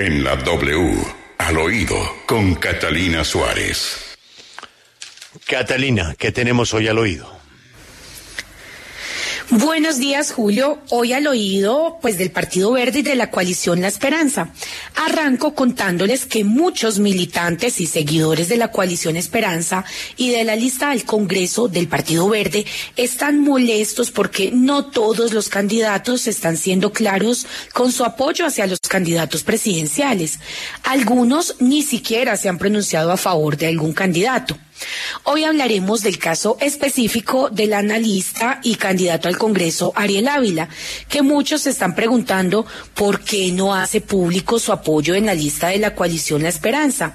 [0.00, 0.96] En la W,
[1.36, 1.94] al oído,
[2.24, 4.16] con Catalina Suárez.
[5.46, 7.39] Catalina, ¿qué tenemos hoy al oído?
[9.52, 10.78] Buenos días, Julio.
[10.90, 14.52] Hoy al oído, pues, del Partido Verde y de la coalición La Esperanza.
[14.94, 19.84] Arranco contándoles que muchos militantes y seguidores de la coalición Esperanza
[20.16, 25.48] y de la lista del Congreso del Partido Verde están molestos porque no todos los
[25.48, 30.38] candidatos están siendo claros con su apoyo hacia los candidatos presidenciales.
[30.84, 34.56] Algunos ni siquiera se han pronunciado a favor de algún candidato.
[35.24, 40.68] Hoy hablaremos del caso específico del analista y candidato al Congreso Ariel Ávila,
[41.08, 45.68] que muchos se están preguntando por qué no hace público su apoyo en la lista
[45.68, 47.14] de la coalición La Esperanza.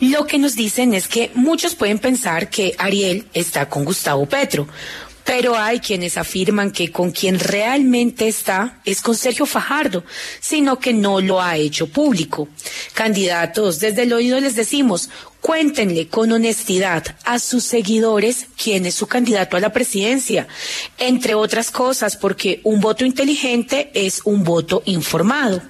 [0.00, 4.68] Lo que nos dicen es que muchos pueden pensar que Ariel está con Gustavo Petro,
[5.24, 10.04] pero hay quienes afirman que con quien realmente está es con Sergio Fajardo,
[10.38, 12.48] sino que no lo ha hecho público.
[12.92, 15.08] Candidatos, desde el oído les decimos,
[15.44, 20.48] Cuéntenle con honestidad a sus seguidores quién es su candidato a la presidencia,
[20.96, 25.60] entre otras cosas, porque un voto inteligente es un voto informado.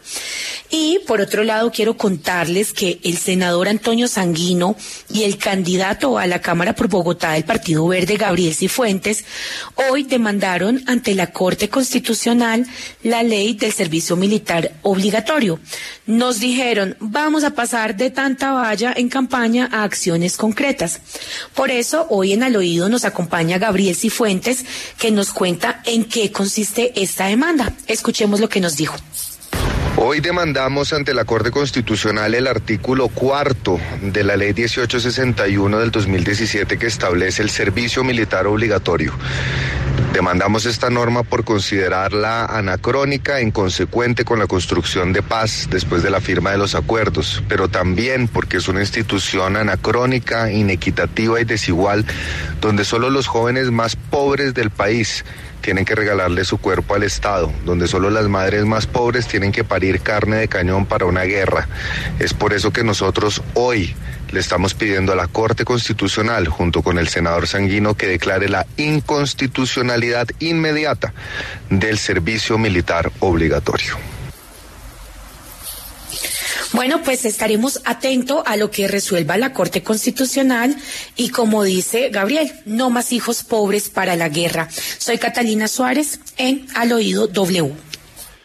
[0.70, 4.76] Y por otro lado, quiero contarles que el senador Antonio Sanguino
[5.08, 9.24] y el candidato a la Cámara por Bogotá del Partido Verde, Gabriel Cifuentes,
[9.90, 12.66] hoy demandaron ante la Corte Constitucional
[13.02, 15.58] la ley del servicio militar obligatorio.
[16.06, 21.00] Nos dijeron, vamos a pasar de tanta valla en campaña a acciones concretas.
[21.54, 24.64] Por eso, hoy en Al Oído nos acompaña Gabriel Cifuentes,
[24.98, 27.72] que nos cuenta en qué consiste esta demanda.
[27.86, 28.96] Escuchemos lo que nos dijo.
[29.96, 36.78] Hoy demandamos ante la Corte Constitucional el artículo cuarto de la Ley 1861 del 2017
[36.78, 39.12] que establece el servicio militar obligatorio.
[40.14, 46.10] Demandamos esta norma por considerarla anacrónica e inconsecuente con la construcción de paz después de
[46.10, 52.04] la firma de los acuerdos, pero también porque es una institución anacrónica, inequitativa y desigual,
[52.60, 55.24] donde solo los jóvenes más pobres del país
[55.64, 59.64] tienen que regalarle su cuerpo al Estado, donde solo las madres más pobres tienen que
[59.64, 61.66] parir carne de cañón para una guerra.
[62.18, 63.96] Es por eso que nosotros hoy
[64.34, 68.67] le estamos pidiendo a la Corte Constitucional, junto con el senador Sanguino, que declare la
[68.77, 71.14] inconstitucionalidad inmediata
[71.70, 73.96] del servicio militar obligatorio.
[76.72, 80.77] Bueno, pues estaremos atentos a lo que resuelva la Corte Constitucional
[81.14, 84.68] y como dice Gabriel, no más hijos pobres para la guerra.
[84.98, 87.72] Soy Catalina Suárez en Al Oído W.